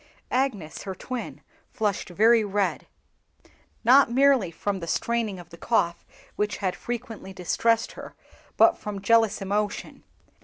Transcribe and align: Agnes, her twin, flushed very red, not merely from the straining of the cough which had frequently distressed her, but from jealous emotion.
Agnes, 0.31 0.81
her 0.81 0.95
twin, 0.95 1.41
flushed 1.69 2.09
very 2.09 2.43
red, 2.43 2.87
not 3.83 4.09
merely 4.09 4.49
from 4.49 4.79
the 4.79 4.87
straining 4.87 5.37
of 5.37 5.51
the 5.51 5.57
cough 5.59 6.03
which 6.35 6.57
had 6.57 6.75
frequently 6.75 7.31
distressed 7.33 7.91
her, 7.91 8.15
but 8.57 8.79
from 8.79 8.99
jealous 9.03 9.43
emotion. 9.43 10.01